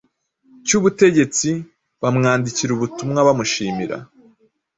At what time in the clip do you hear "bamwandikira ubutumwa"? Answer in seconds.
2.01-3.19